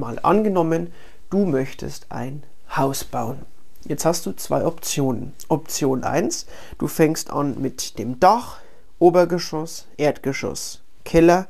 Mal 0.00 0.18
angenommen, 0.22 0.94
du 1.28 1.44
möchtest 1.44 2.06
ein 2.08 2.42
Haus 2.74 3.04
bauen. 3.04 3.40
Jetzt 3.84 4.06
hast 4.06 4.24
du 4.24 4.32
zwei 4.32 4.64
Optionen. 4.64 5.34
Option 5.48 6.04
1, 6.04 6.46
du 6.78 6.86
fängst 6.86 7.30
an 7.30 7.60
mit 7.60 7.98
dem 7.98 8.18
Dach, 8.18 8.60
Obergeschoss, 8.98 9.86
Erdgeschoss, 9.98 10.80
Keller 11.04 11.48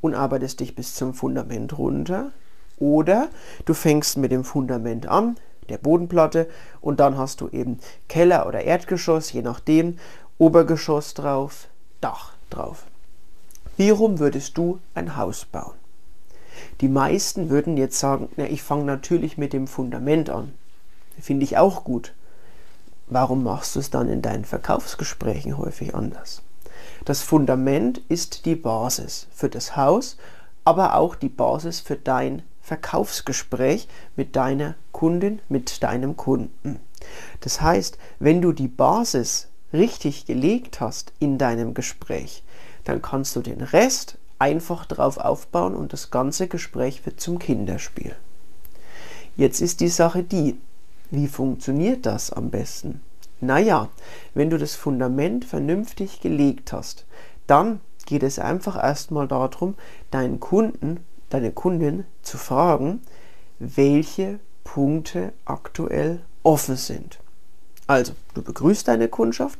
und 0.00 0.14
arbeitest 0.14 0.60
dich 0.60 0.74
bis 0.74 0.94
zum 0.94 1.12
Fundament 1.12 1.76
runter. 1.76 2.32
Oder 2.78 3.28
du 3.66 3.74
fängst 3.74 4.16
mit 4.16 4.32
dem 4.32 4.44
Fundament 4.44 5.06
an, 5.06 5.36
der 5.68 5.76
Bodenplatte 5.76 6.48
und 6.80 7.00
dann 7.00 7.18
hast 7.18 7.42
du 7.42 7.50
eben 7.50 7.80
Keller 8.08 8.46
oder 8.46 8.62
Erdgeschoss, 8.62 9.30
je 9.30 9.42
nachdem, 9.42 9.98
Obergeschoss 10.38 11.12
drauf, 11.12 11.68
Dach 12.00 12.32
drauf. 12.48 12.86
Wie 13.76 13.90
rum 13.90 14.18
würdest 14.18 14.56
du 14.56 14.78
ein 14.94 15.18
Haus 15.18 15.44
bauen? 15.44 15.79
Die 16.80 16.88
meisten 16.88 17.50
würden 17.50 17.76
jetzt 17.76 17.98
sagen, 17.98 18.30
na, 18.36 18.44
ich 18.44 18.62
fange 18.62 18.84
natürlich 18.84 19.36
mit 19.36 19.52
dem 19.52 19.66
Fundament 19.66 20.30
an. 20.30 20.54
Finde 21.20 21.44
ich 21.44 21.58
auch 21.58 21.84
gut. 21.84 22.14
Warum 23.08 23.42
machst 23.42 23.74
du 23.74 23.80
es 23.80 23.90
dann 23.90 24.08
in 24.08 24.22
deinen 24.22 24.44
Verkaufsgesprächen 24.44 25.58
häufig 25.58 25.94
anders? 25.94 26.42
Das 27.04 27.22
Fundament 27.22 27.98
ist 28.08 28.46
die 28.46 28.54
Basis 28.54 29.26
für 29.32 29.48
das 29.48 29.76
Haus, 29.76 30.16
aber 30.64 30.94
auch 30.94 31.16
die 31.16 31.28
Basis 31.28 31.80
für 31.80 31.96
dein 31.96 32.42
Verkaufsgespräch 32.62 33.88
mit 34.16 34.36
deiner 34.36 34.74
Kundin, 34.92 35.40
mit 35.48 35.82
deinem 35.82 36.16
Kunden. 36.16 36.80
Das 37.40 37.60
heißt, 37.60 37.98
wenn 38.20 38.40
du 38.40 38.52
die 38.52 38.68
Basis 38.68 39.48
richtig 39.72 40.26
gelegt 40.26 40.80
hast 40.80 41.12
in 41.18 41.36
deinem 41.36 41.74
Gespräch, 41.74 42.42
dann 42.84 43.02
kannst 43.02 43.36
du 43.36 43.40
den 43.40 43.60
Rest 43.60 44.18
einfach 44.40 44.86
drauf 44.86 45.18
aufbauen 45.18 45.76
und 45.76 45.92
das 45.92 46.10
ganze 46.10 46.48
Gespräch 46.48 47.04
wird 47.06 47.20
zum 47.20 47.38
Kinderspiel. 47.38 48.16
Jetzt 49.36 49.60
ist 49.60 49.80
die 49.80 49.88
Sache 49.88 50.22
die, 50.22 50.58
wie 51.10 51.28
funktioniert 51.28 52.06
das 52.06 52.32
am 52.32 52.50
besten? 52.50 53.00
Naja, 53.40 53.88
wenn 54.34 54.50
du 54.50 54.58
das 54.58 54.74
Fundament 54.74 55.44
vernünftig 55.44 56.20
gelegt 56.20 56.72
hast, 56.72 57.06
dann 57.46 57.80
geht 58.06 58.22
es 58.22 58.38
einfach 58.38 58.76
erstmal 58.76 59.28
darum, 59.28 59.74
deinen 60.10 60.40
Kunden, 60.40 61.04
deine 61.30 61.52
Kundin 61.52 62.04
zu 62.22 62.38
fragen, 62.38 63.00
welche 63.58 64.40
Punkte 64.64 65.32
aktuell 65.44 66.20
offen 66.42 66.76
sind. 66.76 67.18
Also, 67.86 68.12
du 68.34 68.42
begrüßt 68.42 68.86
deine 68.88 69.08
Kundschaft 69.08 69.58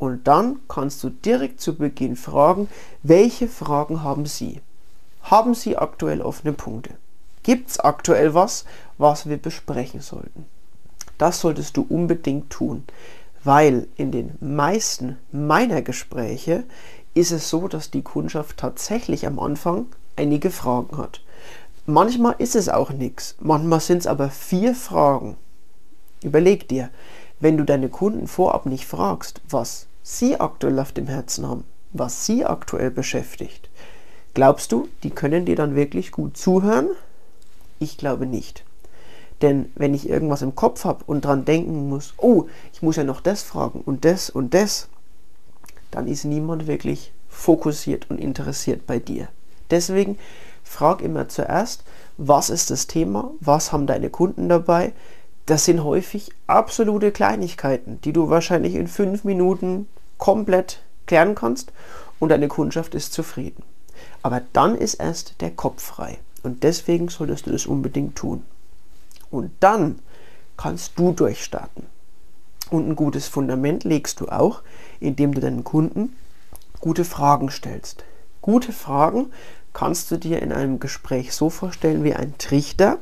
und 0.00 0.26
dann 0.26 0.58
kannst 0.68 1.04
du 1.04 1.10
direkt 1.10 1.60
zu 1.60 1.76
Beginn 1.76 2.16
fragen, 2.16 2.68
welche 3.02 3.46
Fragen 3.46 4.02
haben 4.02 4.26
sie? 4.26 4.60
Haben 5.22 5.54
sie 5.54 5.76
aktuell 5.76 6.22
offene 6.22 6.52
Punkte? 6.52 6.94
Gibt 7.44 7.70
es 7.70 7.78
aktuell 7.78 8.34
was, 8.34 8.64
was 8.98 9.28
wir 9.28 9.36
besprechen 9.36 10.00
sollten? 10.00 10.46
Das 11.18 11.40
solltest 11.40 11.76
du 11.76 11.86
unbedingt 11.88 12.50
tun 12.50 12.84
weil 13.44 13.88
in 13.96 14.12
den 14.12 14.32
meisten 14.40 15.18
meiner 15.32 15.82
Gespräche 15.82 16.64
ist 17.14 17.32
es 17.32 17.48
so, 17.48 17.68
dass 17.68 17.90
die 17.90 18.02
Kundschaft 18.02 18.58
tatsächlich 18.58 19.26
am 19.26 19.38
Anfang 19.38 19.86
einige 20.16 20.50
Fragen 20.50 20.98
hat. 20.98 21.22
Manchmal 21.86 22.34
ist 22.38 22.54
es 22.54 22.68
auch 22.68 22.90
nichts, 22.90 23.34
manchmal 23.40 23.80
sind 23.80 23.98
es 23.98 24.06
aber 24.06 24.30
vier 24.30 24.74
Fragen. 24.74 25.36
Überleg 26.22 26.68
dir, 26.68 26.90
wenn 27.40 27.56
du 27.56 27.64
deine 27.64 27.88
Kunden 27.88 28.26
vorab 28.26 28.66
nicht 28.66 28.86
fragst, 28.86 29.40
was 29.48 29.86
sie 30.02 30.38
aktuell 30.38 30.78
auf 30.78 30.92
dem 30.92 31.06
Herzen 31.06 31.46
haben, 31.46 31.64
was 31.92 32.26
sie 32.26 32.44
aktuell 32.44 32.90
beschäftigt, 32.90 33.68
glaubst 34.34 34.72
du, 34.72 34.88
die 35.02 35.10
können 35.10 35.44
dir 35.44 35.56
dann 35.56 35.74
wirklich 35.74 36.12
gut 36.12 36.36
zuhören? 36.36 36.88
Ich 37.78 37.98
glaube 37.98 38.26
nicht. 38.26 38.64
Denn 39.42 39.72
wenn 39.74 39.94
ich 39.94 40.08
irgendwas 40.08 40.42
im 40.42 40.54
Kopf 40.54 40.84
habe 40.84 41.04
und 41.06 41.24
dran 41.24 41.44
denken 41.44 41.88
muss, 41.88 42.14
oh, 42.18 42.44
ich 42.72 42.82
muss 42.82 42.96
ja 42.96 43.04
noch 43.04 43.20
das 43.20 43.42
fragen 43.42 43.80
und 43.80 44.04
das 44.04 44.28
und 44.28 44.54
das, 44.54 44.88
dann 45.90 46.06
ist 46.06 46.24
niemand 46.24 46.66
wirklich 46.66 47.12
fokussiert 47.28 48.10
und 48.10 48.18
interessiert 48.18 48.86
bei 48.86 48.98
dir. 48.98 49.28
Deswegen 49.70 50.18
frag 50.62 51.00
immer 51.00 51.28
zuerst, 51.28 51.84
was 52.18 52.50
ist 52.50 52.70
das 52.70 52.86
Thema, 52.86 53.30
was 53.40 53.72
haben 53.72 53.86
deine 53.86 54.10
Kunden 54.10 54.48
dabei. 54.48 54.92
Das 55.46 55.64
sind 55.64 55.82
häufig 55.82 56.30
absolute 56.46 57.12
Kleinigkeiten, 57.12 58.00
die 58.02 58.12
du 58.12 58.30
wahrscheinlich 58.30 58.74
in 58.74 58.86
fünf 58.86 59.24
Minuten 59.24 59.88
komplett 60.18 60.82
klären 61.06 61.34
kannst 61.34 61.72
und 62.18 62.28
deine 62.28 62.48
Kundschaft 62.48 62.94
ist 62.94 63.12
zufrieden. 63.12 63.64
Aber 64.22 64.42
dann 64.52 64.76
ist 64.76 64.94
erst 64.94 65.40
der 65.40 65.50
Kopf 65.50 65.82
frei 65.82 66.18
und 66.42 66.62
deswegen 66.62 67.08
solltest 67.08 67.46
du 67.46 67.50
das 67.50 67.66
unbedingt 67.66 68.16
tun. 68.16 68.44
Und 69.30 69.50
dann 69.60 69.98
kannst 70.56 70.98
du 70.98 71.12
durchstarten. 71.12 71.86
Und 72.70 72.88
ein 72.88 72.96
gutes 72.96 73.26
Fundament 73.26 73.84
legst 73.84 74.20
du 74.20 74.28
auch, 74.28 74.62
indem 75.00 75.34
du 75.34 75.40
deinen 75.40 75.64
Kunden 75.64 76.16
gute 76.80 77.04
Fragen 77.04 77.50
stellst. 77.50 78.04
Gute 78.40 78.72
Fragen 78.72 79.32
kannst 79.72 80.10
du 80.10 80.16
dir 80.16 80.40
in 80.40 80.52
einem 80.52 80.80
Gespräch 80.80 81.32
so 81.34 81.50
vorstellen 81.50 82.04
wie 82.04 82.14
ein 82.14 82.34
Trichter. 82.38 82.98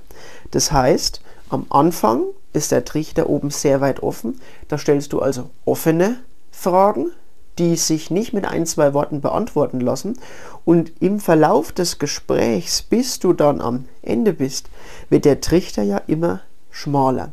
Das 0.50 0.72
heißt, 0.72 1.20
am 1.50 1.66
Anfang 1.70 2.24
ist 2.52 2.72
der 2.72 2.84
Trichter 2.84 3.28
oben 3.28 3.50
sehr 3.50 3.80
weit 3.80 4.02
offen. 4.02 4.40
Da 4.68 4.78
stellst 4.78 5.12
du 5.12 5.20
also 5.20 5.50
offene 5.64 6.16
Fragen, 6.50 7.12
die 7.58 7.76
sich 7.76 8.10
nicht 8.10 8.32
mit 8.32 8.46
ein, 8.46 8.66
zwei 8.66 8.94
Worten 8.94 9.20
beantworten 9.20 9.80
lassen. 9.80 10.18
Und 10.64 10.92
im 11.00 11.20
Verlauf 11.20 11.72
des 11.72 11.98
Gesprächs, 11.98 12.82
bis 12.82 13.18
du 13.18 13.32
dann 13.32 13.60
am 13.60 13.86
Ende 14.02 14.32
bist, 14.32 14.70
wird 15.08 15.24
der 15.24 15.40
Trichter 15.40 15.82
ja 15.82 15.98
immer 16.06 16.40
schmaler 16.70 17.32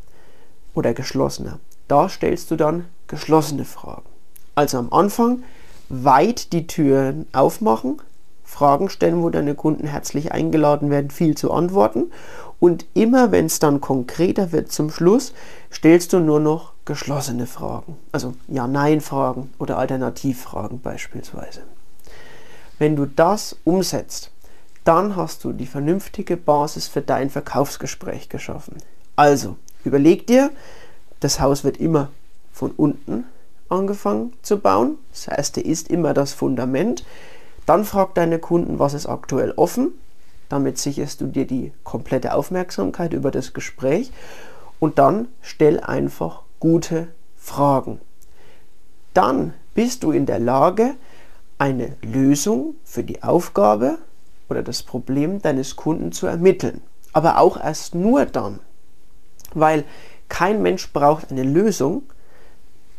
oder 0.73 0.93
geschlossener. 0.93 1.59
Da 1.87 2.09
stellst 2.09 2.49
du 2.51 2.55
dann 2.55 2.85
geschlossene 3.07 3.65
Fragen. 3.65 4.09
Also 4.55 4.77
am 4.77 4.91
Anfang 4.91 5.43
weit 5.89 6.53
die 6.53 6.65
Türen 6.65 7.27
aufmachen, 7.33 8.01
Fragen 8.43 8.89
stellen, 8.89 9.21
wo 9.21 9.29
deine 9.29 9.55
Kunden 9.55 9.87
herzlich 9.87 10.31
eingeladen 10.31 10.89
werden, 10.89 11.09
viel 11.09 11.35
zu 11.35 11.51
antworten. 11.51 12.11
Und 12.65 12.87
immer 12.95 13.31
wenn 13.31 13.45
es 13.45 13.59
dann 13.59 13.79
konkreter 13.79 14.51
wird 14.51 14.71
zum 14.71 14.89
Schluss, 14.89 15.33
stellst 15.71 16.13
du 16.13 16.19
nur 16.19 16.39
noch 16.39 16.73
geschlossene 16.83 17.45
Fragen. 17.45 17.95
Also 18.11 18.33
Ja-Nein-Fragen 18.47 19.51
oder 19.59 19.77
Alternativfragen 19.77 20.81
beispielsweise. 20.81 21.61
Wenn 22.79 22.95
du 22.95 23.05
das 23.05 23.55
umsetzt, 23.65 24.31
dann 24.83 25.15
hast 25.15 25.43
du 25.43 25.53
die 25.53 25.67
vernünftige 25.67 26.37
Basis 26.37 26.87
für 26.87 27.01
dein 27.03 27.29
Verkaufsgespräch 27.29 28.29
geschaffen. 28.29 28.77
Also, 29.15 29.57
überleg 29.83 30.25
dir, 30.25 30.49
das 31.19 31.39
Haus 31.39 31.63
wird 31.63 31.77
immer 31.77 32.09
von 32.51 32.71
unten 32.71 33.25
angefangen 33.69 34.33
zu 34.41 34.57
bauen. 34.57 34.97
Das 35.11 35.27
erste 35.27 35.61
ist 35.61 35.87
immer 35.87 36.15
das 36.15 36.33
Fundament. 36.33 37.05
Dann 37.67 37.85
frag 37.85 38.15
deine 38.15 38.39
Kunden, 38.39 38.79
was 38.79 38.95
ist 38.95 39.05
aktuell 39.05 39.53
offen. 39.55 39.91
Damit 40.49 40.77
sicherst 40.77 41.21
du 41.21 41.27
dir 41.27 41.47
die 41.47 41.71
komplette 41.83 42.33
Aufmerksamkeit 42.33 43.13
über 43.13 43.31
das 43.31 43.53
Gespräch. 43.53 44.11
Und 44.79 44.99
dann 44.99 45.27
stell 45.41 45.79
einfach 45.79 46.41
gute 46.59 47.07
Fragen. 47.35 47.99
Dann 49.13 49.53
bist 49.73 50.03
du 50.03 50.11
in 50.11 50.25
der 50.25 50.39
Lage, 50.39 50.95
eine 51.57 51.95
Lösung 52.01 52.75
für 52.83 53.03
die 53.03 53.23
Aufgabe 53.23 53.97
oder 54.49 54.61
das 54.61 54.83
Problem 54.83 55.41
deines 55.41 55.75
Kunden 55.75 56.11
zu 56.11 56.27
ermitteln. 56.27 56.81
Aber 57.13 57.39
auch 57.39 57.57
erst 57.57 57.95
nur 57.95 58.25
dann, 58.25 58.59
weil 59.53 59.85
kein 60.27 60.61
Mensch 60.61 60.91
braucht 60.91 61.31
eine 61.31 61.43
Lösung, 61.43 62.03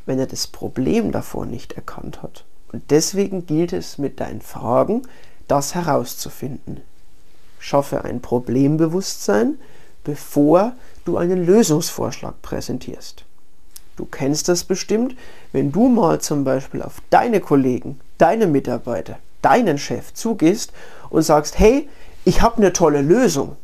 wenn 0.06 0.19
er 0.19 0.26
das 0.26 0.47
Problem 0.47 1.12
davor 1.12 1.44
nicht 1.44 1.73
erkannt 1.73 2.23
hat. 2.23 2.44
Und 2.73 2.91
deswegen 2.91 3.47
gilt 3.47 3.73
es 3.73 3.99
mit 3.99 4.20
deinen 4.20 4.41
Fragen, 4.41 5.03
das 5.49 5.75
herauszufinden. 5.75 6.81
Schaffe 7.58 8.05
ein 8.05 8.20
Problembewusstsein, 8.20 9.58
bevor 10.05 10.73
du 11.05 11.17
einen 11.17 11.44
Lösungsvorschlag 11.44 12.41
präsentierst. 12.43 13.25
Du 13.97 14.05
kennst 14.05 14.49
das 14.49 14.64
bestimmt, 14.64 15.17
wenn 15.53 15.73
du 15.73 15.88
mal 15.88 16.20
zum 16.20 16.44
Beispiel 16.44 16.82
auf 16.82 17.00
deine 17.11 17.41
Kollegen, 17.41 17.99
deine 18.19 18.47
Mitarbeiter, 18.47 19.19
deinen 19.43 19.79
Chef 19.79 20.12
zugehst 20.12 20.73
und 21.08 21.23
sagst, 21.23 21.58
hey, 21.58 21.88
ich 22.25 22.43
habe 22.43 22.58
eine 22.58 22.73
tolle 22.73 23.00
Lösung. 23.00 23.56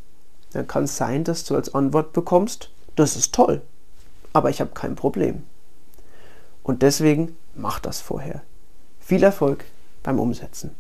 Dann 0.53 0.67
kann 0.67 0.85
es 0.85 0.97
sein, 0.97 1.25
dass 1.25 1.45
du 1.45 1.55
als 1.55 1.75
Antwort 1.75 2.13
bekommst, 2.13 2.71
das 2.97 3.17
ist 3.17 3.35
toll, 3.35 3.63
aber 4.33 4.51
ich 4.51 4.61
habe 4.61 4.71
kein 4.75 4.97
Problem. 4.97 5.43
Und 6.63 6.83
deswegen 6.83 7.37
mach 7.55 7.81
das 7.81 8.01
vorher. 8.01 8.43
Viel 9.01 9.23
Erfolg 9.23 9.65
beim 10.03 10.19
Umsetzen. 10.19 10.71